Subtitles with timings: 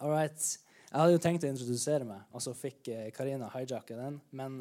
[0.00, 0.44] All right.
[0.88, 4.14] Jeg hadde jo tenkt å introdusere meg, og så fikk eh, Karina hijacke den.
[4.32, 4.54] Men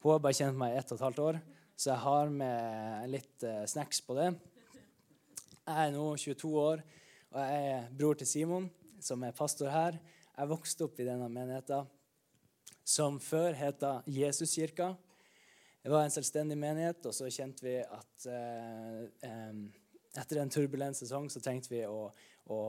[0.00, 1.38] hun har bare kjent meg i ett og et halvt år,
[1.76, 4.30] så jeg har med litt uh, snacks på det.
[5.58, 6.80] Jeg er nå 22 år,
[7.34, 10.00] og jeg er bror til Simon, som er pastor her.
[10.38, 11.92] Jeg vokste opp i denne menigheten,
[12.80, 14.94] som før het Jesuskirka.
[15.84, 19.62] Det var en selvstendig menighet, og så kjente vi at eh,
[20.16, 22.06] etter en turbulent sesong så tenkte vi å,
[22.50, 22.60] å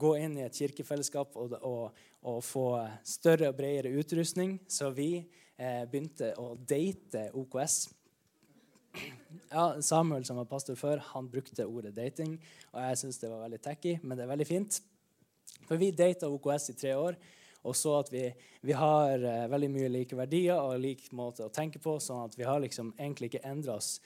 [0.00, 2.66] gå inn i et kirkefellesskap og, og, og, få
[3.06, 4.58] større og bredere utrustning.
[4.68, 7.80] Så vi eh, begynte å date OKS.
[9.52, 12.38] Ja, Samuel, som var pastor før, han brukte ordet dating.
[12.72, 14.80] Og jeg syns det var veldig tacky, men det er veldig fint.
[15.68, 17.20] For vi data OKS i tre år
[17.62, 18.24] og så at vi,
[18.64, 22.36] vi har uh, veldig mye like verdier og lik måte å tenke på, sånn at
[22.38, 23.98] vi har liksom egentlig ikke endra oss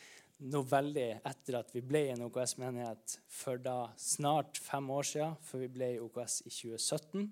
[0.44, 5.64] noe veldig etter at vi ble en OKS-menighet for da snart fem år siden, før
[5.64, 7.28] vi ble i OKS i 2017.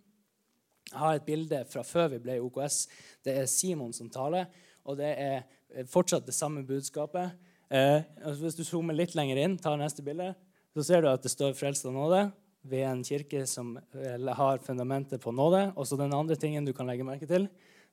[0.93, 2.87] Jeg har et bilde fra før vi ble i OKS.
[3.25, 4.48] Det er Simon som taler,
[4.84, 7.36] og det er fortsatt det samme budskapet.
[7.73, 8.05] Eh,
[8.41, 10.33] hvis du zoomer litt lenger inn, tar neste bilde,
[10.73, 12.33] så ser du at det står 'Frelst av nåde'.
[12.64, 15.73] Vi er en kirke som har fundamentet på nåde.
[15.77, 17.48] Og så den andre tingen du kan legge merke til,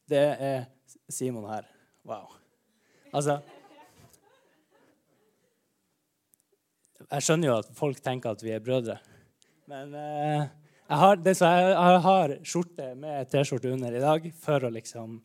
[0.07, 0.65] det er
[1.09, 1.65] Simon her.
[2.05, 2.35] Wow.
[3.13, 3.39] Altså,
[7.07, 8.99] Jeg skjønner jo at folk tenker at vi er brødre.
[9.69, 10.47] Men eh,
[10.89, 15.19] jeg, har, det, jeg, jeg, har, skjorte med T-skjorte under i dag for å liksom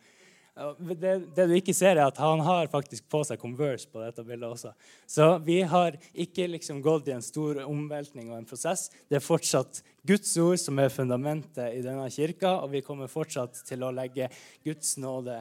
[0.55, 4.23] det, det, du ikke ser, er at han har faktisk på seg Converse på dette
[4.23, 4.71] bildet også.
[5.11, 8.87] Så vi har ikke liksom gått i en stor omveltning og en prosess.
[9.11, 13.65] Det er fortsatt Guds ord som er fundamentet i denne kirka, og vi kommer fortsatt
[13.67, 14.31] til å legge
[14.63, 15.41] Guds nåde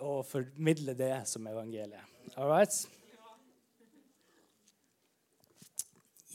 [0.00, 2.14] og formidle det som evangeliet.
[2.36, 2.72] All right?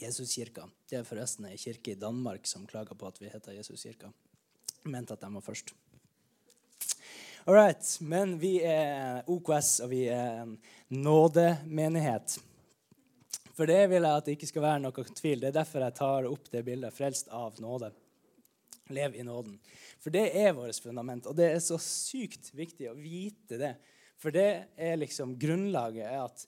[0.01, 0.67] Jesuskirka.
[0.89, 4.11] Det er forresten ei kirke i Danmark som klager på at vi heter Jesuskirka.
[4.83, 5.73] Mente at de var først.
[7.45, 7.97] All right.
[8.01, 10.57] Men vi er OKS, og vi er en
[10.93, 12.37] nådemenighet.
[13.57, 15.41] For det vil jeg at det ikke skal være noe tvil.
[15.41, 17.91] Det er derfor jeg tar opp det bildet 'frelst av nåde'.
[18.91, 19.59] Lev i nåden.
[19.99, 23.75] For det er vårt fundament, og det er så sykt viktig å vite det.
[24.19, 26.45] For det er liksom grunnlaget er at,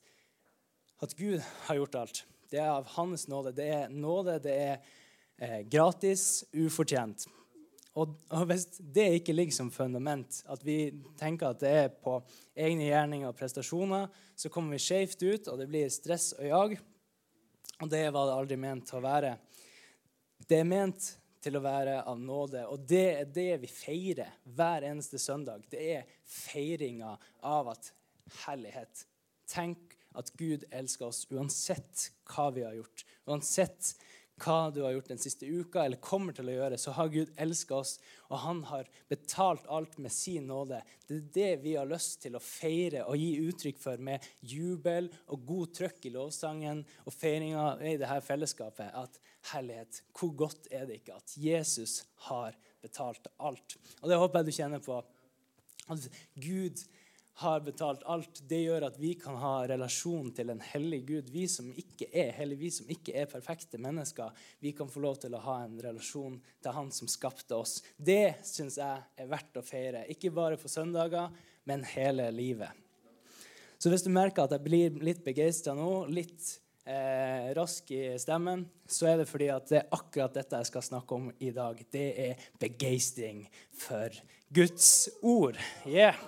[1.02, 2.26] at Gud har gjort alt.
[2.54, 3.50] Det er av Hans nåde.
[3.58, 4.76] Det er nåde, det er
[5.42, 7.26] eh, gratis, ufortjent.
[7.98, 10.78] Og, og, hvis det ikke ligger som fundament, at vi
[11.18, 12.20] tenker at det er på
[12.54, 14.06] egne gjerninger og prestasjoner,
[14.38, 16.78] så kommer vi skjevt ut, og det blir stress og jag.
[17.82, 19.34] Og det var det aldri ment til å være.
[20.46, 21.10] Det er ment
[21.44, 25.66] til å være av nåde, og det er det vi feirer hver eneste søndag.
[25.74, 27.16] Det er feiringa
[27.50, 27.90] av at
[28.46, 29.08] herlighet.
[29.50, 33.06] Tenk at Gud elsker oss uansett hva vi har gjort.
[33.30, 33.94] Uansett
[34.42, 37.32] hva du har gjort den siste uka eller kommer til å gjøre, så har Gud
[37.40, 37.94] elska oss,
[38.32, 40.82] og han har betalt alt med sin nåde.
[41.08, 45.12] Det er det vi har lyst til å feire og gi uttrykk for med jubel
[45.28, 48.90] og god trøkk i lovsangen og feiringa i dette fellesskapet.
[48.98, 49.22] At
[49.54, 53.78] herlighet, hvor godt er det ikke at Jesus har betalt alt?
[54.02, 55.00] Og det håper jeg du kjenner på.
[55.94, 56.10] At
[56.40, 56.84] Gud
[57.34, 61.32] har betalt alt, det gjør at vi kan ha relasjon til en hellig Gud.
[61.34, 64.30] Vi som ikke er hellige, vi som ikke er perfekte mennesker,
[64.62, 67.80] vi kan få lov til å ha en relasjon til Han som skapte oss.
[67.98, 70.06] Det syns jeg er verdt å feire.
[70.14, 71.34] Ikke bare for søndager,
[71.66, 72.70] men hele livet.
[73.82, 76.54] Så hvis du merker at jeg blir litt begeistra nå, litt
[76.86, 80.86] eh, rask i stemmen, så er det fordi at det er akkurat dette jeg skal
[80.86, 81.82] snakke om i dag.
[81.92, 84.14] Det er begeistring for
[84.54, 85.58] Guds ord.
[85.84, 86.22] Yeah.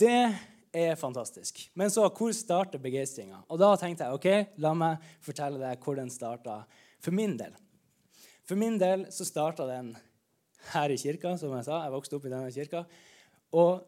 [0.00, 0.34] Det
[0.72, 1.66] er fantastisk.
[1.76, 3.42] Men så, hvor starter begeistringa?
[3.52, 4.28] Og da tenkte jeg ok,
[4.64, 6.62] la meg fortelle deg hvor den starta
[7.02, 7.52] for min del.
[8.48, 9.92] For min del så starta den
[10.72, 11.82] her i kirka, som jeg sa.
[11.84, 12.84] Jeg vokste opp i denne kirka.
[13.56, 13.84] Og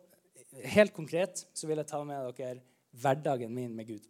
[0.75, 2.61] helt konkret så vil jeg ta med dere
[3.03, 4.05] hverdagen min med Gud.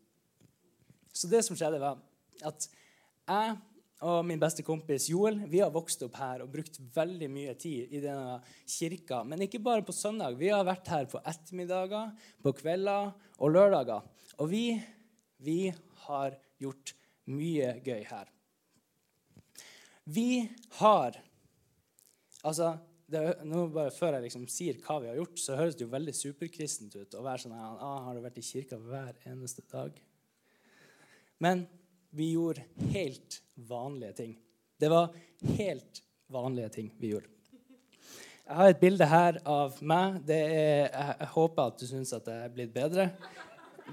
[1.15, 2.01] Så det som skjedde, var
[2.43, 3.57] at jeg
[4.03, 7.93] og min beste kompis Joel vi har vokst opp her og brukt veldig mye tid
[7.95, 9.23] i denne kirka.
[9.27, 10.35] Men ikke bare på søndag.
[10.41, 12.11] Vi har vært her på ettermiddager,
[12.43, 14.03] på kvelder og lørdager.
[14.43, 14.65] Og vi,
[15.39, 15.61] vi
[16.09, 16.95] har gjort
[17.31, 18.33] mye gøy her.
[20.05, 20.49] Vi
[20.81, 21.21] har
[22.43, 22.73] Altså,
[23.07, 25.93] det, nå bare Før jeg liksom sier hva vi har gjort, så høres det jo
[25.93, 29.95] veldig superkristent ut å være sånn ah, Har du vært i kirka hver eneste dag?
[31.39, 31.63] Men
[32.11, 33.39] vi gjorde helt
[33.69, 34.33] vanlige ting.
[34.81, 35.13] Det var
[35.57, 37.29] helt vanlige ting vi gjorde.
[38.43, 40.19] Jeg har et bilde her av meg.
[40.29, 43.07] Er, jeg håper at du syns at det er blitt bedre.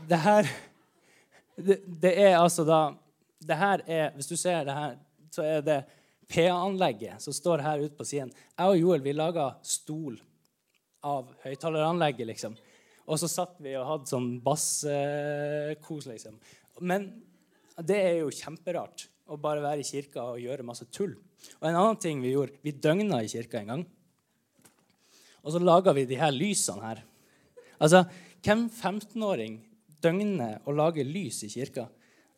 [0.10, 0.50] Det her
[1.60, 2.80] det, det, er altså da
[3.40, 4.98] det her er, Hvis du ser det her,
[5.32, 5.78] så er det
[6.30, 8.32] PA-anlegget som står her ute på siden.
[8.58, 10.20] Jeg og Joel vi laga stol
[11.06, 12.58] av høyttaleranlegget, liksom.
[13.10, 16.36] Og så satt vi og hadde sånn basskos, liksom.
[16.86, 17.08] Men
[17.80, 21.14] det er jo kjemperart å bare være i kirka og gjøre masse tull.
[21.60, 23.84] Og en annen ting vi gjorde, vi døgna i kirka en gang.
[25.44, 27.04] Og så laga vi de her lysene her.
[27.80, 28.04] Altså,
[28.44, 29.60] hvem 15-åring
[30.04, 31.86] døgner og lager lys i kirka?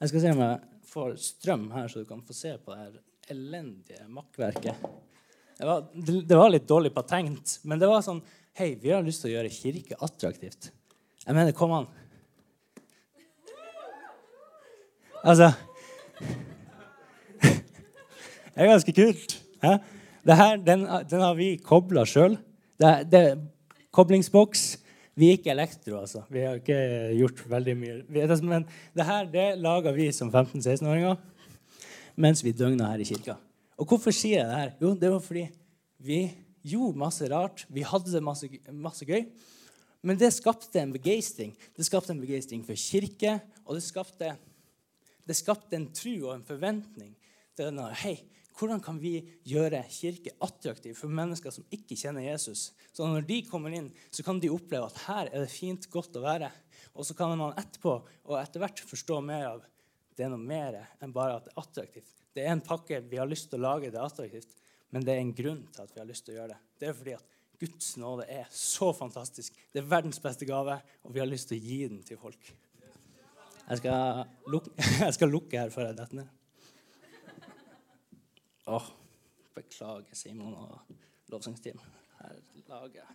[0.02, 0.60] Jeg skal se om jeg
[0.92, 3.00] får strøm her, så du kan få se på det her
[3.32, 4.86] elendige makkverket.
[5.58, 8.24] Det var, det var litt dårlig patent, men det var sånn
[8.58, 10.74] Hei, vi har lyst til å gjøre kirke attraktivt.
[11.24, 11.86] Jeg mener, kom an.
[15.22, 15.54] Altså
[18.52, 19.36] Det er ganske kult.
[19.64, 19.78] Ja?
[20.28, 22.38] Her, den, den, har vi kobla sjøl.
[23.96, 24.66] Koblingsboks.
[25.16, 26.24] Vi er ikke elektro, altså.
[26.32, 26.80] Vi har ikke
[27.18, 27.96] gjort veldig mye.
[28.44, 31.20] Men det her det laga vi som 15-16-åringer
[32.22, 33.38] mens vi døgna her i kirka.
[33.80, 34.74] Og hvorfor sier jeg det her?
[34.82, 35.46] Jo, det var fordi
[36.04, 36.20] vi
[36.68, 37.66] gjorde masse rart.
[37.70, 39.26] Vi hadde masse, masse gøy.
[40.06, 41.54] Men det skapte en begeistring.
[41.78, 44.36] Det skapte en begeistring for kirke, og det skapte,
[45.28, 47.14] det skapte en tro og en forventning
[47.56, 47.90] til denne.
[48.02, 48.18] Hei,
[48.58, 49.16] hvordan kan vi
[49.48, 52.70] gjøre kirke attraktiv for mennesker som ikke kjenner Jesus?
[52.94, 56.20] Så når de kommer inn, så kan de oppleve at her er det fint, godt
[56.20, 56.52] å være.
[56.92, 59.68] Og så kan man etterpå og etter hvert forstå mer av
[60.18, 62.18] det er noe mer enn bare at det er attraktivt.
[62.36, 64.58] Det er en pakke vi har lyst til å lage det er attraktivt.
[64.92, 66.60] Men det er en grunn til at vi har lyst til å gjøre det.
[66.80, 69.56] Det er fordi at Guds nåde er så fantastisk.
[69.72, 70.76] Det er verdens beste gave,
[71.06, 72.52] og vi har lyst til å gi den til folk.
[73.62, 74.74] Jeg skal lukke,
[75.06, 76.41] jeg skal lukke her før jeg detter ned.
[78.72, 78.86] Åh,
[79.54, 80.94] beklager, Simon og
[81.28, 81.80] lovsangsteam.
[82.22, 82.38] Her
[82.70, 83.10] lager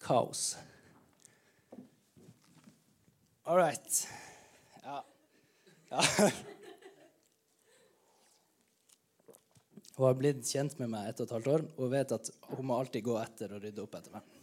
[0.00, 0.56] kaos.
[3.44, 4.08] All right.
[4.82, 5.04] Ja.
[5.90, 6.00] ja.
[9.96, 12.68] Hun har blitt kjent med meg ett og et halvt år og vet at hun
[12.70, 14.34] må alltid gå etter og rydde opp etter meg.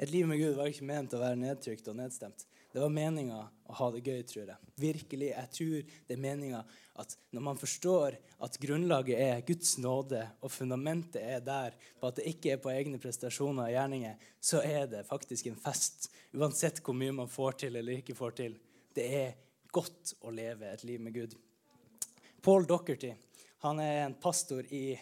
[0.00, 2.46] Et liv med Gud var ikke ment å være nedtrykt og nedstemt.
[2.72, 4.70] Det var meninga å ha det gøy, tror jeg.
[4.78, 5.30] Virkelig.
[5.32, 6.60] Jeg tror det er meninga
[7.02, 12.20] at når man forstår at grunnlaget er Guds nåde, og fundamentet er der på at
[12.20, 16.10] det ikke er på egne prestasjoner og gjerninger, så er det faktisk en fest.
[16.36, 18.58] Uansett hvor mye man får til eller ikke får til.
[18.94, 19.34] Det er
[19.74, 21.34] godt å leve et liv med Gud.
[22.40, 23.12] Paul Dockerty
[23.60, 24.94] han er en pastor i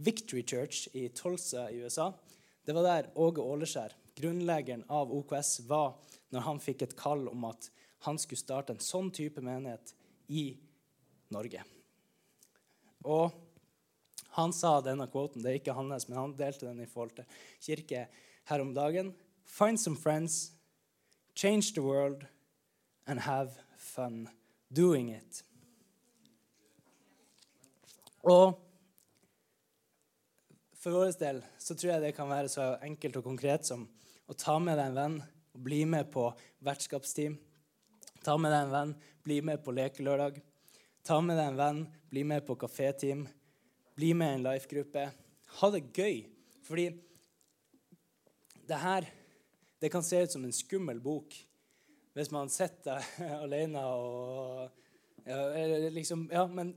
[0.00, 2.12] Victory Church i Tulsa i USA.
[2.64, 5.98] Det var der Åge Åleskjær, grunnleggeren av OKS, var
[6.30, 7.70] når han fikk et kall om at
[8.06, 9.94] han skulle starte en sånn type menighet
[10.32, 10.44] i
[11.34, 11.62] Norge.
[13.04, 13.34] Og
[14.36, 17.28] han sa denne kvoten, det er ikke hans, men han delte den i forhold til
[17.62, 18.06] kirke
[18.50, 19.12] her om dagen.
[19.44, 20.52] Find some friends,
[21.34, 22.26] change the world,
[23.06, 24.28] and have fun
[24.70, 25.42] doing it.
[28.22, 28.54] Og
[30.80, 33.86] for vår del så tror jeg det kan være så enkelt og konkret som
[34.30, 35.16] å ta med deg en venn
[35.54, 36.26] og bli med på
[36.64, 37.36] vertskapsteam.
[38.24, 38.94] Ta med deg en venn,
[39.24, 40.40] bli med på lekelørdag.
[41.06, 43.26] Ta med deg en venn, bli med på kaféteam.
[43.96, 45.06] Bli med i en life-gruppe.
[45.60, 46.22] Ha det gøy.
[46.66, 46.90] Fordi
[48.68, 49.08] det her
[49.80, 51.34] det kan se ut som en skummel bok
[52.12, 53.04] hvis man sitter
[53.44, 54.68] alene og
[55.24, 55.40] ja,
[55.92, 56.74] liksom, ja, men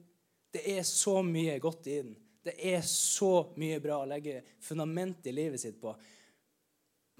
[0.53, 2.15] det er så mye godt i den.
[2.43, 5.93] Det er så mye bra å legge fundament i livet sitt på.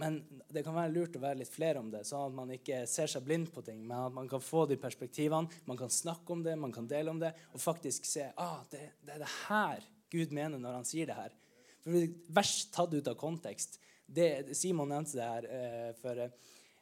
[0.01, 0.17] Men
[0.49, 3.11] det kan være lurt å være litt flere om det, sånn at man ikke ser
[3.11, 3.83] seg blind på ting.
[3.85, 7.13] Men at man kan få de perspektivene, man kan snakke om det, man kan dele
[7.13, 10.89] om det, og faktisk se ah, det, det er det her Gud mener når han
[10.89, 11.37] sier det her.
[11.83, 13.79] For Vers tatt ut av kontekst.
[14.05, 16.25] Det, Simon nevnte det her eh, for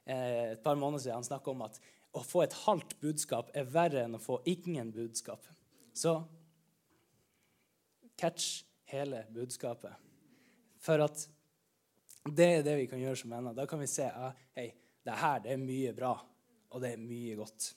[0.05, 1.79] Eh, et par måneder siden han snakka om at
[2.17, 5.45] å få et halvt budskap er verre enn å få ingen budskap.
[5.93, 6.17] Så
[8.19, 9.93] catch hele budskapet.
[10.81, 11.27] For at
[12.29, 13.55] det er det vi kan gjøre som venner.
[13.57, 14.69] Da kan vi se at hei,
[15.01, 16.13] det her det er mye bra,
[16.69, 17.71] og det er mye godt.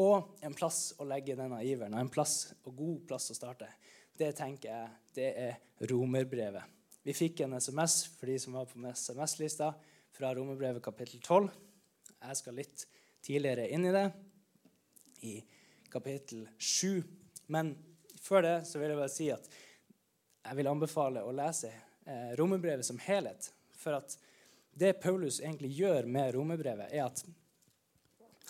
[0.00, 3.68] Og en plass å legge denne iveren, og en plass, og god plass å starte,
[4.18, 6.68] det tenker jeg, det er romerbrevet.
[7.02, 9.72] Vi fikk en SMS for de som var på SMS-lista
[10.14, 11.48] fra Romerbrevet kapittel 12.
[12.12, 12.84] Jeg skal litt
[13.24, 14.04] tidligere inn i det,
[15.26, 15.32] i
[15.90, 17.02] kapittel 7.
[17.50, 17.72] Men
[18.22, 19.50] før det så vil jeg bare si at
[20.42, 23.50] jeg vil anbefale å lese eh, Romerbrevet som helhet.
[23.82, 24.16] For at
[24.78, 27.24] det Paulus egentlig gjør med Romerbrevet, er at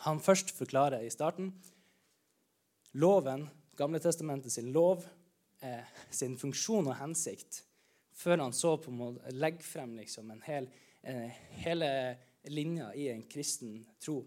[0.05, 1.53] han først forklarer i starten
[2.93, 5.07] loven, Gamle testamentet sin lov,
[5.65, 7.63] eh, sin funksjon og hensikt,
[8.13, 10.69] før han så på måte legge frem liksom en hel
[11.01, 11.89] eh, hele
[12.53, 14.19] linja i en kristen tro.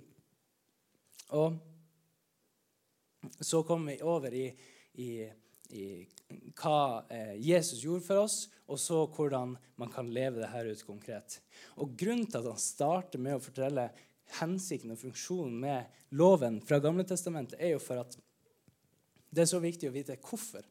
[1.37, 1.57] Og
[3.39, 4.47] så kommer vi over i,
[4.93, 5.09] i,
[5.73, 6.05] i
[6.59, 8.37] hva eh, Jesus gjorde for oss,
[8.71, 11.39] og så hvordan man kan leve det her ut konkret.
[11.81, 13.89] Og Grunnen til at han starter med å fortelle
[14.39, 18.17] hensikten og funksjonen med loven fra Gamle Testamentet, er jo for at
[19.35, 20.65] det er så viktig å vite hvorfor.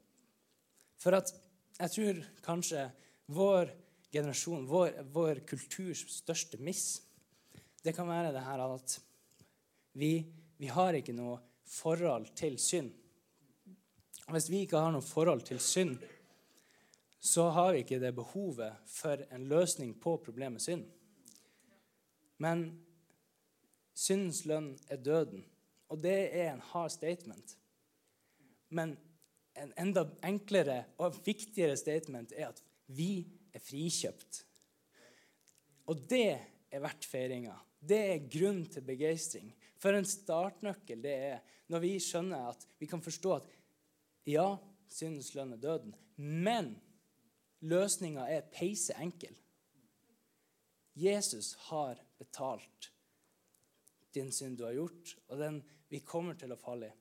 [1.01, 1.31] For at
[1.79, 2.87] jeg tror kanskje
[3.35, 3.73] vår
[4.15, 7.03] generasjon, vår, vår kulturs største miss,
[7.85, 8.99] det kan være det her at
[9.99, 10.17] vi,
[10.57, 12.93] vi har ikke noe forhold til synd.
[14.33, 15.99] Hvis vi ikke har noe forhold til synd,
[17.21, 20.85] så har vi ikke det behovet for en løsning på problemet synd.
[22.41, 22.67] Men
[23.97, 25.45] syndens lønn er døden,
[25.89, 27.57] og det er en hard statement.
[28.69, 28.97] Men
[29.61, 34.43] en enda enklere og viktigere statement er at vi er frikjøpt.
[35.89, 36.31] Og det
[36.73, 37.55] er verdt feiringa.
[37.79, 39.53] Det er grunn til begeistring.
[39.79, 43.49] For en startnøkkel det er når vi skjønner at vi kan forstå at
[44.29, 44.57] ja,
[44.89, 46.75] syndens lønn er døden, men
[47.65, 49.35] løsninga er peise enkel.
[50.95, 52.91] Jesus har betalt
[54.15, 56.99] din synd du har gjort, og den vi kommer til å falle i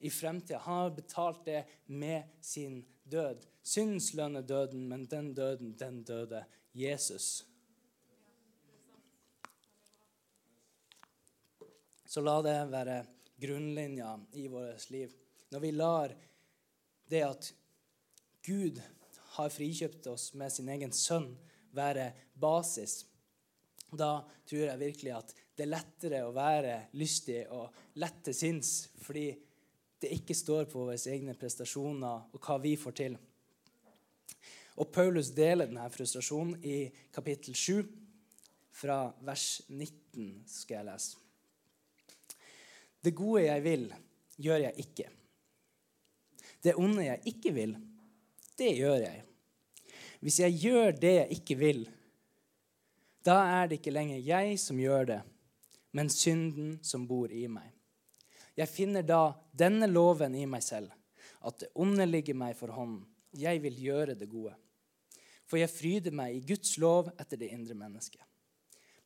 [0.00, 0.58] i fremtida.
[0.58, 3.44] Han har betalt det med sin død.
[3.62, 7.44] Syndens lønn er døden, men den døden, den døde Jesus.
[12.06, 12.96] Så la det være
[13.40, 15.12] grunnlinja i vårt liv.
[15.52, 16.16] Når vi lar
[17.10, 17.50] det at
[18.46, 18.80] Gud
[19.36, 21.32] har frikjøpt oss med sin egen sønn,
[21.74, 23.04] være basis,
[23.90, 28.72] da tror jeg virkelig at det er lettere å være lystig og lett til sinns,
[29.02, 29.28] fordi
[30.00, 33.18] det ikke står på våre egne prestasjoner og hva vi får til.
[34.80, 37.82] Og Paulus deler denne frustrasjonen i kapittel 7,
[38.80, 41.18] fra vers 19, skal jeg lese.
[43.04, 43.84] Det gode jeg vil,
[44.40, 45.08] gjør jeg ikke.
[46.62, 47.74] Det onde jeg ikke vil,
[48.60, 49.24] det gjør jeg.
[50.20, 51.82] Hvis jeg gjør det jeg ikke vil,
[53.24, 55.20] da er det ikke lenger jeg som gjør det,
[55.96, 57.68] men synden som bor i meg.
[58.56, 60.92] Jeg finner da denne loven i meg selv,
[61.40, 63.06] at det onde ligger meg for hånden.
[63.32, 64.52] Jeg vil gjøre det gode.
[65.48, 68.22] For jeg fryder meg i Guds lov etter det indre mennesket.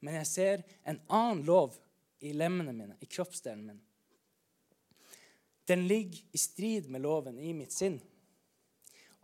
[0.05, 1.79] Men jeg ser en annen lov
[2.25, 3.81] i lemmene mine, i kroppsdelen min.
[5.69, 8.01] Den ligger i strid med loven i mitt sinn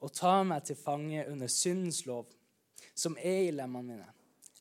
[0.00, 2.30] og tar meg til fange under syndens lov,
[2.96, 4.06] som er i lemmene mine.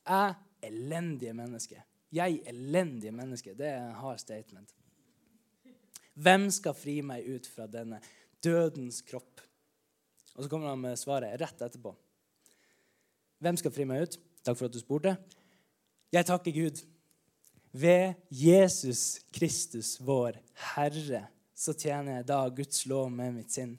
[0.04, 0.34] Jeg
[0.68, 1.80] elendige menneske.
[2.12, 3.54] Jeg elendige menneske.
[3.56, 4.74] Det er en hard statement.
[6.20, 8.00] Hvem skal fri meg ut fra denne
[8.44, 9.40] dødens kropp?
[10.34, 11.94] Og så kommer han med svaret rett etterpå.
[13.40, 14.18] Hvem skal fri meg ut?
[14.44, 15.16] Takk for at du spurte.
[16.12, 16.82] Jeg takker Gud.
[17.72, 20.36] Ved Jesus Kristus, vår
[20.74, 21.28] Herre,
[21.60, 23.74] så tjener jeg da Guds lov med mitt sinn,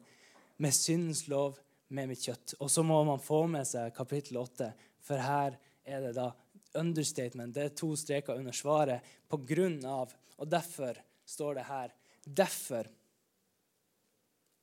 [0.61, 1.57] med syndens lov
[1.89, 2.55] med mitt kjøtt.
[2.61, 4.69] Og så må man få med seg kapittel 8,
[5.01, 6.29] for her er det da
[6.77, 7.55] understatement.
[7.55, 10.13] Det er to streker under svaret på grunn av.
[10.37, 12.85] Og derfor står det her Derfor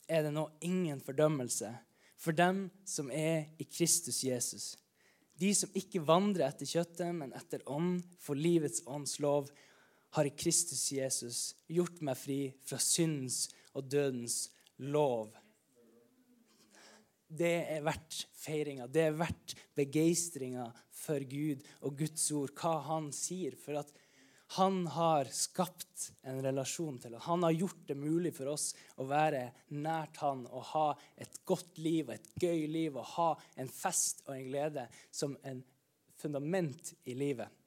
[0.07, 1.73] er det nå ingen fordømmelse
[2.19, 4.77] for dem som er i Kristus Jesus.
[5.39, 9.51] De som ikke vandrer etter kjøttet, men etter ånd, for livets ånds lov,
[10.17, 13.47] har Kristus Jesus gjort meg fri fra syndens
[13.77, 14.49] og dødens
[14.79, 15.35] lov.
[17.29, 23.11] Det er verdt feiringa, det er verdt begeistringa for Gud og Guds ord, hva han
[23.13, 23.57] sier.
[23.61, 23.93] For at
[24.57, 27.27] han har skapt en relasjon til oss.
[27.29, 29.43] Han har gjort det mulig for oss å være
[29.77, 30.87] nært han og ha
[31.21, 33.29] et godt liv og et gøy liv og ha
[33.61, 35.61] en fest og en glede som en
[36.17, 37.58] fundament i livet.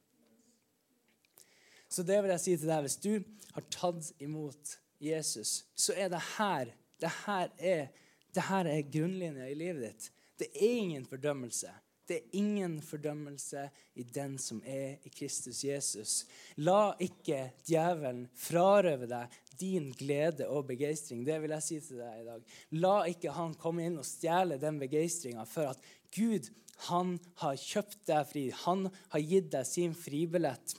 [1.92, 2.86] Så det vil jeg si til deg.
[2.88, 3.14] Hvis du
[3.52, 6.72] har tatt imot Jesus, så er det her
[7.02, 7.88] det her er,
[8.30, 10.12] det her er grunnlinja i livet ditt.
[10.38, 11.72] Det er ingen fordømmelse.
[12.08, 13.64] Det er ingen fordømmelse
[13.96, 16.14] i den som er i Kristus Jesus.
[16.60, 21.24] La ikke djevelen frarøve deg din glede og begeistring.
[21.26, 22.46] Det vil jeg si til deg i dag.
[22.84, 26.50] La ikke han komme inn og stjele den begeistringa for at Gud
[26.90, 28.46] han har kjøpt deg fri.
[28.66, 30.76] Han har gitt deg sin fribillett.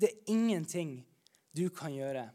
[0.00, 1.00] Det er ingenting
[1.52, 2.30] du kan gjøre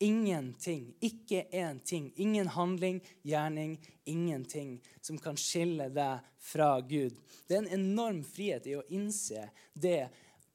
[0.00, 7.18] ingenting, ikke én ting, ingen handling, gjerning, ingenting som kan skille deg fra Gud.
[7.46, 10.08] Det er en enorm frihet i å innse det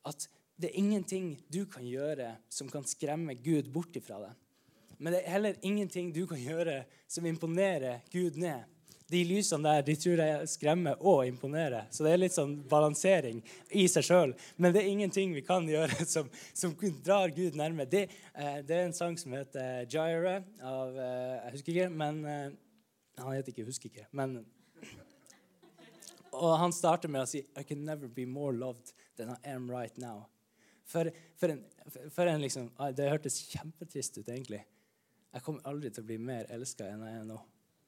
[0.06, 0.28] at
[0.58, 4.34] det er ingenting du kan gjøre som kan skremme Gud bort ifra deg.
[4.98, 8.64] Men det er heller ingenting du kan gjøre som imponerer Gud ned.
[9.12, 11.86] De lysene der de tror jeg skremmer og imponerer.
[11.94, 14.34] Så det er litt sånn balansering i seg sjøl.
[14.58, 16.74] Men det er ingenting vi kan gjøre som, som
[17.06, 17.86] drar Gud nærme.
[17.90, 22.26] Det, eh, det, er en sang som heter 'Gyre' av eh, Jeg husker ikke, men
[22.26, 22.52] eh,
[23.22, 24.10] Han heter ikke 'Husker ikke'.
[24.12, 24.44] men
[26.36, 29.70] og han starter med å si I can never be more loved than I am
[29.72, 30.26] right now.
[30.86, 31.10] For,
[31.40, 31.64] for, en,
[32.14, 34.66] for en liksom, Det hørtes kjempetrist ut, egentlig.
[35.34, 37.40] Jeg kommer aldri til å bli mer elska enn jeg er nå.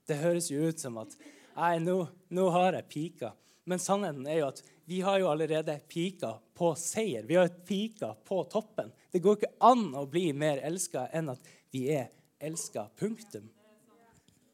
[0.08, 1.18] Det høres jo ut som at
[1.58, 3.32] Nei, nå, nå har jeg pika.
[3.66, 7.26] Men sannheten er jo at vi har jo allerede pika på seier.
[7.26, 8.92] Vi har pika på toppen.
[9.12, 12.86] Det går ikke an å bli mer elska enn at vi er elska.
[13.00, 13.50] Punktum.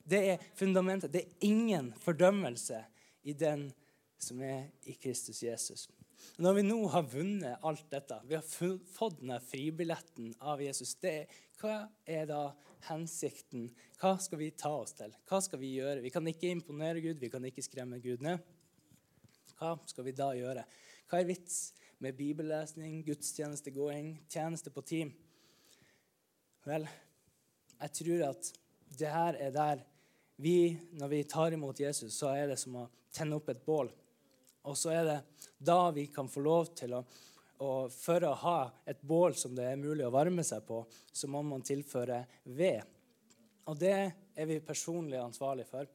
[0.04, 1.12] Det er fundamentet.
[1.12, 2.80] Det er ingen fordømmelse
[3.28, 3.68] i den
[4.18, 5.86] som er i Kristus Jesus.
[6.42, 8.46] Når vi nå har vunnet alt dette, vi har
[8.96, 11.28] fått denne fribilletten av Jesus, det,
[11.62, 12.48] hva er da
[12.90, 13.70] hensikten?
[14.02, 15.14] Hva skal vi ta oss til?
[15.30, 16.02] Hva skal vi gjøre?
[16.04, 18.42] Vi kan ikke imponere Gud, vi kan ikke skremme Gud ned.
[19.60, 20.66] Hva skal vi da gjøre?
[21.08, 21.60] Hva er vits
[22.04, 25.14] med bibellesning, gudstjenestegåing, tjeneste på team?
[26.68, 26.88] Vel,
[27.78, 28.54] jeg tror at
[28.98, 29.84] det her er der
[30.44, 33.92] vi, når vi tar imot Jesus, så er det som å tenne opp et bål.
[34.70, 35.20] Og så er det
[35.60, 37.04] da vi kan få lov til å
[37.64, 38.58] og For å ha
[38.90, 40.82] et bål som det er mulig å varme seg på,
[41.14, 42.82] så må man tilføre ved.
[43.70, 43.94] Og det
[44.36, 45.88] er vi personlig ansvarlig for.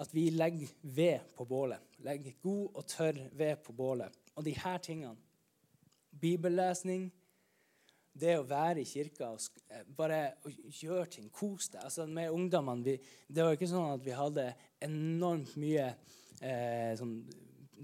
[0.00, 1.82] At vi legger ved på bålet.
[2.06, 4.16] Legger god og tørr ved på bålet.
[4.34, 5.20] Og de her tingene
[6.14, 7.08] Bibellesning,
[8.14, 10.36] det å være i kirka og eh, bare
[10.78, 12.94] gjøre ting, kose deg altså Med ungdommene
[13.26, 14.44] Det var ikke sånn at vi hadde
[14.86, 15.88] enormt mye
[16.40, 17.18] eh, sånn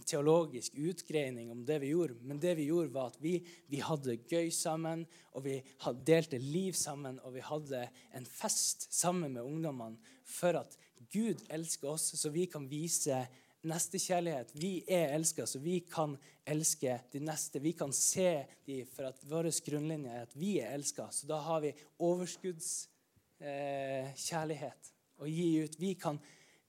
[0.06, 3.34] teologisk utgreining om det vi gjorde, men det vi gjorde, var at vi,
[3.68, 5.04] vi hadde gøy sammen,
[5.36, 5.58] og vi
[6.06, 7.84] delte liv sammen, og vi hadde
[8.16, 10.78] en fest sammen med ungdommene for at
[11.12, 13.20] Gud elsker oss, så vi kan vise
[13.66, 14.52] nestekjærlighet.
[14.56, 17.58] Vi er elska, så vi kan elske de neste.
[17.60, 21.08] Vi kan se de for at vår grunnlinje er at vi er elska.
[21.12, 25.80] Så da har vi overskuddskjærlighet eh, å gi ut.
[25.80, 26.18] Vi kan,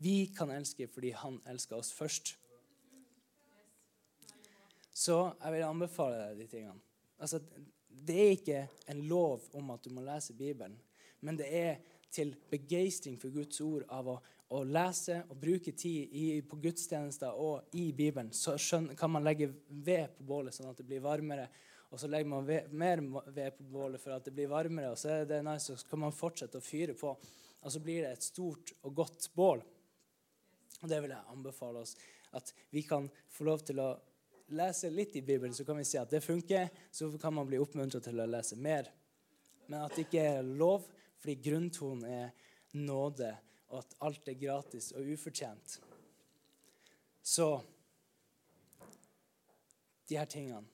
[0.01, 2.35] vi kan elske fordi han elsker oss først.
[4.93, 6.81] Så jeg vil anbefale deg de tingene.
[7.21, 7.39] Altså,
[7.87, 10.77] det er ikke en lov om at du må lese Bibelen,
[11.21, 14.15] men det er til begeistring for Guds ord av å,
[14.51, 18.33] å lese og bruke tid i, på gudstjenester og i Bibelen.
[18.35, 21.45] Så skjønner, kan man legge ved på bålet sånn at det blir varmere.
[21.91, 24.91] Og så legger man ved, mer ved på bålet for at det blir varmere.
[24.91, 27.13] Og så er det nice, så kan man fortsette å fyre på.
[27.61, 29.63] Og så blir det et stort og godt bål.
[30.81, 31.95] Og det vil jeg anbefale oss.
[32.37, 33.91] At vi kan få lov til å
[34.55, 36.69] lese litt i Bibelen, så kan vi si at det funker.
[36.91, 38.89] Så kan man bli oppmuntret til å lese mer.
[39.67, 40.87] Men at det ikke er lov,
[41.21, 42.31] fordi grunntonen er
[42.81, 43.29] nåde,
[43.71, 45.77] og at alt er gratis og ufortjent.
[47.21, 47.47] Så
[50.09, 50.65] de her tingene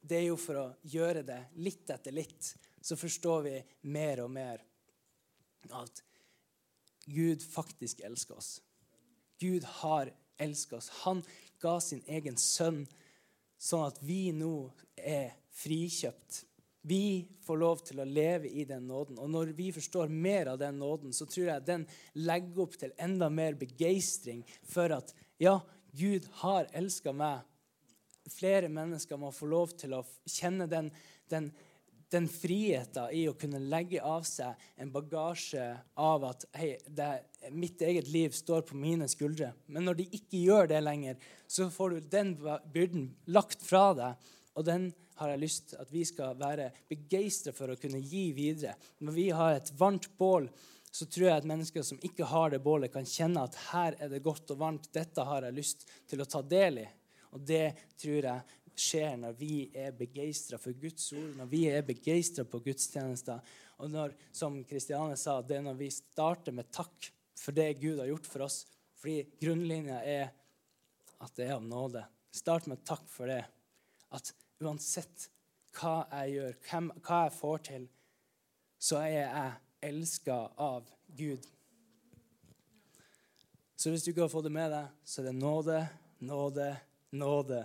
[0.00, 2.50] Det er jo for å gjøre det litt etter litt,
[2.80, 3.54] så forstår vi
[3.88, 4.60] mer og mer
[5.72, 6.02] at
[7.06, 8.58] Gud faktisk elsker oss.
[9.40, 10.88] Gud har elsket oss.
[11.04, 11.22] Han
[11.62, 12.84] ga sin egen sønn,
[13.58, 16.44] sånn at vi nå er frikjøpt.
[16.84, 19.16] Vi får lov til å leve i den nåden.
[19.16, 21.86] Og når vi forstår mer av den nåden, så tror jeg den
[22.20, 25.56] legger opp til enda mer begeistring for at ja,
[25.96, 27.40] Gud har elska meg.
[28.28, 30.90] Flere mennesker må få lov til å kjenne den,
[31.32, 31.48] den
[32.14, 35.66] den friheten i å kunne legge av seg en bagasje
[36.00, 37.08] av at hei, det,
[37.52, 39.52] mitt eget liv står på mine skuldre.
[39.66, 41.18] Men når de ikke gjør det lenger,
[41.50, 42.34] så får du den
[42.72, 44.30] byrden lagt fra deg.
[44.54, 48.28] Og den har jeg lyst til at vi skal være begeistra for å kunne gi
[48.36, 48.76] videre.
[49.02, 50.48] Når vi har et varmt bål,
[50.94, 54.12] så tror jeg at mennesker som ikke har det bålet, kan kjenne at her er
[54.12, 54.92] det godt og varmt.
[54.94, 56.90] Dette har jeg lyst til å ta del i.
[57.34, 61.86] Og det tror jeg skjer når vi er begeistra for Guds ord, når vi er
[61.86, 63.42] begeistra på gudstjenester.
[63.82, 68.00] Og når, som Kristiane sa, det er når vi starter med takk for det Gud
[68.00, 68.62] har gjort for oss.
[69.00, 70.30] Fordi grunnlinja er
[71.24, 72.04] at det er av nåde.
[72.34, 73.42] Start med takk for det.
[74.14, 74.32] At
[74.62, 75.28] uansett
[75.74, 77.86] hva jeg gjør, hvem, hva jeg får til,
[78.78, 79.52] så er jeg
[79.90, 81.46] elska av Gud.
[83.76, 85.78] Så hvis du ikke har fått det med deg, så er det nåde,
[86.24, 86.68] nåde,
[87.12, 87.64] nåde.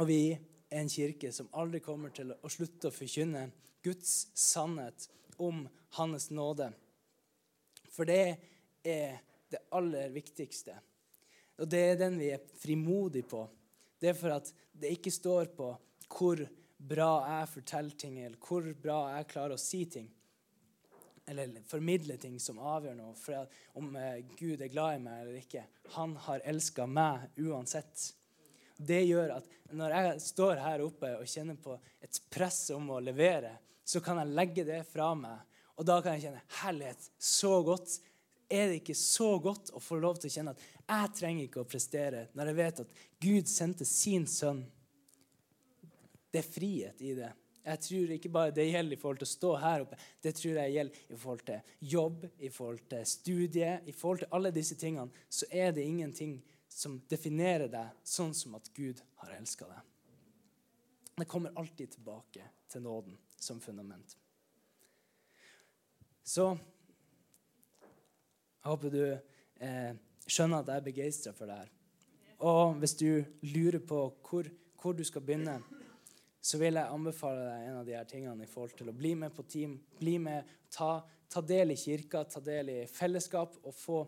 [0.00, 3.46] Og vi er en kirke som aldri kommer til å slutte å forkynne
[3.84, 5.66] Guds sannhet om
[5.98, 6.72] Hans nåde.
[7.94, 8.36] For det
[8.82, 10.74] er det aller viktigste.
[11.62, 13.44] Og det er den vi er frimodige på.
[14.00, 15.70] Det er for at det ikke står på
[16.10, 16.42] hvor
[16.76, 20.10] bra jeg forteller ting, eller hvor bra jeg klarer å si ting.
[21.26, 23.14] eller formidle ting som avgjør noe.
[23.16, 23.46] For
[23.80, 25.62] om eh, Gud er glad i meg eller ikke.
[25.94, 28.10] Han har elska meg uansett.
[28.76, 33.02] Det gjør at når jeg står her oppe og kjenner på et press om å
[33.02, 35.42] levere, så kan jeg legge det fra meg.
[35.78, 37.08] Og da kan jeg kjenne herlighet.
[37.18, 37.98] Så godt.
[38.52, 41.62] Er det ikke så godt å få lov til å kjenne at jeg trenger ikke
[41.62, 44.60] å prestere når jeg vet at Gud sendte sin sønn?
[46.30, 47.30] Det er frihet i det.
[47.64, 49.98] Jeg tror ikke bare det gjelder i forhold til å stå her oppe.
[50.20, 54.36] Det tror jeg gjelder i forhold til jobb, i forhold til studie, i forhold til
[54.36, 55.24] alle disse tingene.
[55.32, 56.36] Så er det ingenting
[56.74, 59.82] som definerer deg sånn som at Gud har elska deg.
[61.14, 64.16] Det kommer alltid tilbake til nåden som fundament.
[66.24, 66.48] Så
[68.64, 69.94] jeg håper du eh,
[70.26, 71.70] skjønner at jeg er begeistra for det her.
[72.44, 74.48] Og hvis du lurer på hvor,
[74.80, 75.60] hvor du skal begynne
[76.44, 79.14] så vil jeg anbefale deg en av de her tingene i forhold til å bli
[79.16, 79.78] med på team.
[79.96, 80.98] Bli med, ta,
[81.32, 84.02] ta del i kirka, ta del i fellesskap og få,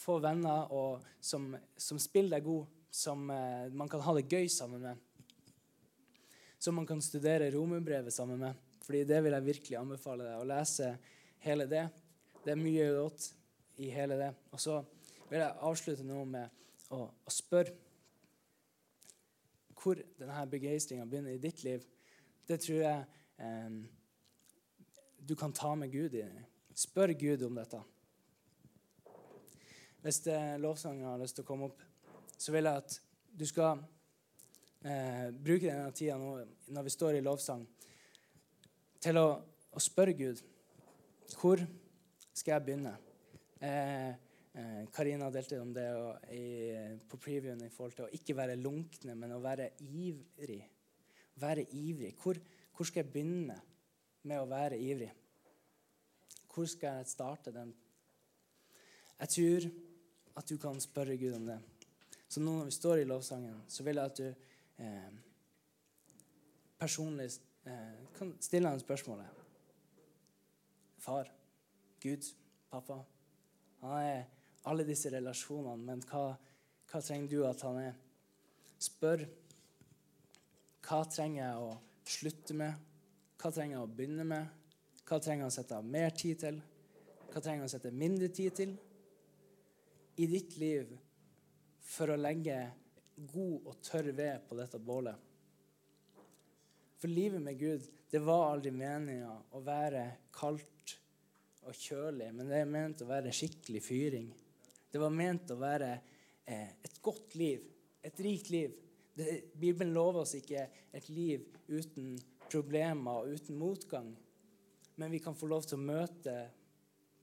[0.00, 4.48] få venner og, som, som, spiller deg god, som eh, man kan ha det gøy
[4.52, 5.06] sammen med.
[6.60, 8.56] Som man kan studere romerbrevet sammen med.
[8.84, 10.94] Fordi det vil jeg virkelig anbefale deg å lese
[11.44, 11.84] hele det.
[12.44, 13.28] Det er mye godt
[13.80, 14.32] i hele det.
[14.52, 14.80] Og så
[15.30, 16.58] vil jeg avslutte nå med
[16.90, 17.76] å, å spørre
[19.80, 21.84] hvor denne begeistringa begynner i ditt liv,
[22.44, 23.04] det tror jeg
[23.40, 23.78] eh,
[25.24, 26.26] du kan ta med Gud i.
[26.76, 27.80] Spør Gud om dette.
[30.00, 30.22] Hvis
[30.62, 31.82] lovsangen har lyst til å komme opp,
[32.40, 32.96] så vil jeg at
[33.40, 33.82] du skal
[34.84, 36.32] eh, bruke denne tida nå,
[36.72, 37.66] når vi står i lovsang,
[39.00, 39.28] til å,
[39.72, 40.40] å spørre Gud
[41.36, 41.60] hvor
[42.32, 42.96] skal jeg begynne.
[43.60, 44.16] Eh,
[44.52, 45.86] Eh, Karina delte om det
[46.34, 46.46] i,
[47.06, 50.64] på previewen i forhold til å ikke være lunkne, men å være ivrig.
[51.38, 52.16] Være ivrig.
[52.18, 52.40] Hvor,
[52.74, 53.60] hvor, skal jeg begynne
[54.26, 55.12] med å være ivrig?
[56.50, 57.70] Hvor skal jeg starte den?
[59.20, 59.68] Jeg tror
[60.36, 61.58] at du kan spørre Gud om det.
[62.28, 64.26] Så nå når vi står i lovsangen, så vil jeg at du
[64.84, 65.14] eh,
[66.78, 67.30] personlig
[67.66, 69.26] eh, kan stille ham spørsmålet.
[70.98, 71.32] Far,
[72.02, 72.30] Gud,
[72.70, 73.00] pappa.
[73.80, 74.22] Han er
[74.68, 76.36] alle disse relasjonene, men hva,
[76.90, 77.94] hva trenger du at han er?
[78.80, 79.24] Spør
[80.90, 81.74] hva trenger jeg å
[82.08, 82.86] slutte med?
[83.38, 84.46] Hva trenger jeg å begynne med?
[85.06, 86.56] Hva trenger jeg å sette av mer tid til?
[87.30, 88.72] Hva trenger jeg å sette mindre tid til?
[90.20, 90.90] I ditt liv
[91.80, 92.58] for å legge
[93.32, 95.16] god og tørr ved på dette bålet.
[97.00, 100.02] For livet med Gud, det var aldri meninga å være
[100.36, 100.94] kaldt
[101.64, 104.28] og kjølig, men det er ment å være skikkelig fyring.
[104.92, 105.90] Det var ment å være
[106.44, 107.64] eh, et godt liv,
[108.04, 108.76] et rikt liv.
[109.16, 112.16] Det, Bibelen lover oss ikke et liv uten
[112.50, 114.12] problemer og uten motgang.
[115.00, 116.40] Men vi kan få lov til å møte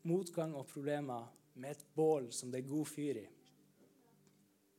[0.09, 3.27] motgang og problemer med et bål som det er god fyr i.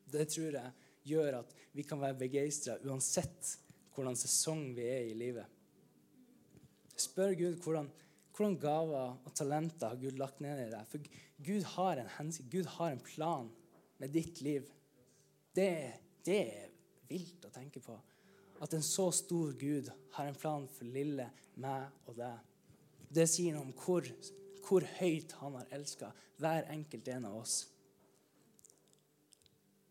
[0.09, 0.73] Det tror jeg
[1.09, 3.55] gjør at vi kan være begeistra uansett
[3.95, 5.47] hvordan sesong vi er i livet.
[6.99, 7.91] Spør Gud hvordan
[8.39, 10.87] hvordan gaver og talenter har Gud lagt ned i deg?
[10.87, 11.07] For
[11.43, 13.49] Gud har en hensikt, Gud har en plan
[13.99, 14.69] med ditt liv.
[15.55, 15.73] Det,
[16.23, 16.69] det er
[17.11, 17.97] vilt å tenke på.
[18.63, 21.27] At en så stor Gud har en plan for lille
[21.59, 22.39] meg og deg.
[23.11, 24.07] Det sier noe om hvor,
[24.69, 27.63] hvor høyt han har elska hver enkelt en av oss.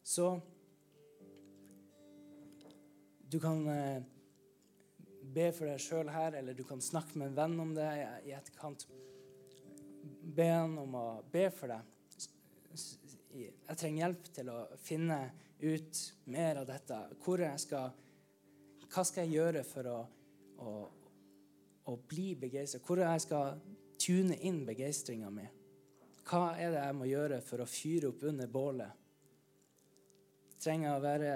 [0.07, 0.29] Så
[3.27, 4.03] du kan eh,
[5.33, 7.89] be for deg sjøl her, eller du kan snakke med en venn om det
[8.29, 8.85] i etterkant.
[10.37, 11.93] Be han om å be for deg.
[13.37, 15.19] Jeg trenger hjelp til å finne
[15.59, 17.01] ut mer av dette.
[17.23, 17.91] Hvor jeg skal,
[18.87, 19.97] hva skal jeg gjøre for å,
[20.63, 20.73] å,
[21.91, 22.79] å bli begeistra?
[22.85, 23.59] Hvor jeg skal
[24.07, 25.43] tune inn begeistringa mi?
[26.27, 29.03] Hva er det jeg må gjøre for å fyre opp under bålet?
[30.63, 31.33] Trenger jeg å være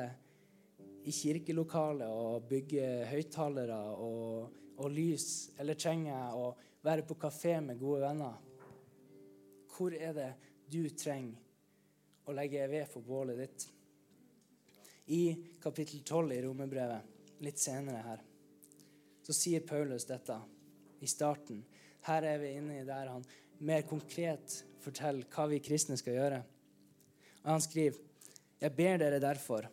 [1.08, 5.28] i kirkelokalet og bygge høyttalere og, og, lys?
[5.60, 6.48] Eller trenger jeg å
[6.84, 8.40] være på kafé med gode venner?
[9.72, 10.32] Hvor er det
[10.72, 13.68] du trenger å legge ved for bålet ditt?
[15.12, 15.24] I
[15.60, 18.24] kapittel 12 i Romerbrevet, litt senere her,
[19.24, 20.38] så sier Paulus dette
[21.02, 21.64] i starten.
[22.08, 23.26] Her er vi inne i der han
[23.62, 26.42] mer konkret forteller hva vi kristne skal gjøre.
[27.44, 28.00] Og han skriver,
[28.62, 29.68] jeg ber dere derfor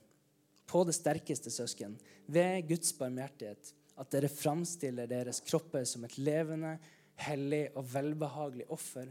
[0.68, 1.96] på det sterkeste, søsken,
[2.28, 6.76] ved Guds barmhjertighet, at dere framstiller deres kropper som et levende,
[7.18, 9.08] hellig og velbehagelig offer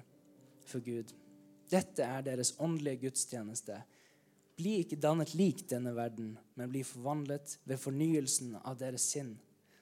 [0.67, 1.11] for Gud.
[1.67, 3.81] Dette er deres åndelige gudstjeneste.
[4.57, 9.35] Bli ikke dannet lik denne verden, men bli forvandlet ved fornyelsen av deres sinn,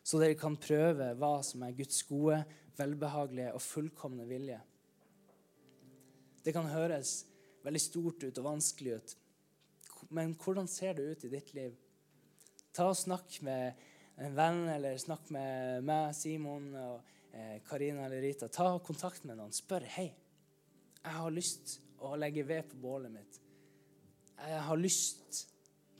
[0.05, 2.41] så dere kan prøve hva som er Guds gode,
[2.77, 4.59] velbehagelige og fullkomne vilje.
[6.45, 7.23] Det kan høres
[7.65, 9.15] veldig stort ut og vanskelig ut,
[10.13, 11.73] men hvordan ser det ut i ditt liv?
[12.75, 13.79] Ta og Snakk med
[14.21, 18.47] en venn, eller snakk med meg, Simon og eh, Karina eller Rita.
[18.47, 19.55] Ta kontakt med noen.
[19.55, 20.07] Spør hei,
[21.01, 23.39] jeg har lyst å legge ved på bålet mitt.
[24.35, 25.45] Jeg har lyst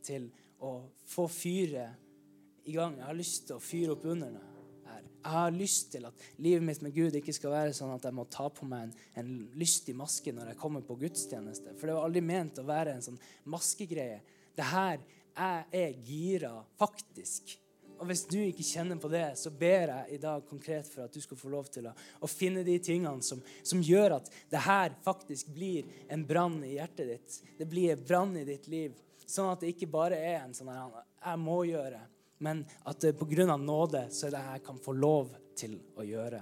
[0.06, 0.30] til
[0.64, 0.78] å
[1.10, 3.00] få fyret i gang.
[3.00, 4.55] Jeg har lyst til å fyre opp under det
[4.90, 5.02] her.
[5.26, 8.16] Jeg har lyst til at livet mitt med Gud ikke skal være sånn at jeg
[8.16, 11.76] må ta på meg en, en lystig maske når jeg kommer på gudstjeneste.
[11.80, 13.22] For det var aldri ment å være en sånn
[13.52, 14.22] maskegreie.
[14.56, 15.02] Det her
[15.36, 17.58] jeg er gira, faktisk.
[17.96, 21.16] Og hvis du ikke kjenner på det, så ber jeg i dag konkret for at
[21.16, 24.64] du skal få lov til å, å finne de tingene som, som, gjør at det
[24.66, 27.38] her faktisk blir en brann i hjertet ditt.
[27.60, 28.98] Det blir en brann i ditt liv.
[29.26, 32.04] Sånn at det ikke bare er en sånn 'jeg må gjøre',
[32.44, 33.58] men at det pga.
[33.58, 36.42] nåde så er det jeg kan få lov til å gjøre.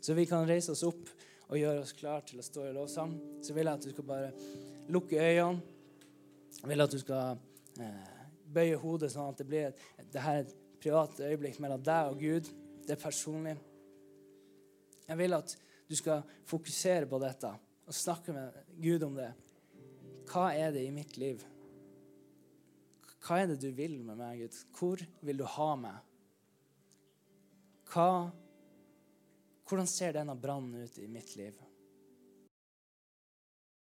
[0.00, 1.10] Så vi kan reise oss opp
[1.48, 3.16] og gjøre oss klar til å stå i lovsang.
[3.42, 4.30] Så vil jeg at du skal bare
[4.88, 5.60] lukke øynene.
[6.58, 7.38] Jeg vil at du skal
[7.82, 8.14] eh,
[8.54, 12.22] bøye hodet, sånn at det blir et, det her et privat øyeblikk mellom deg og
[12.22, 12.48] Gud.
[12.86, 13.56] Det er personlig.
[15.08, 15.54] Jeg vil at
[15.88, 17.52] du skal fokusere på dette
[17.88, 19.30] og snakke med Gud om det.
[20.28, 21.40] Hva er det i mitt liv?
[23.24, 24.58] Hva er det du vil med meg, Gud?
[24.78, 26.04] Hvor vil du ha meg?
[27.88, 28.10] Hva,
[29.68, 31.56] hvordan ser denne brannen ut i mitt liv?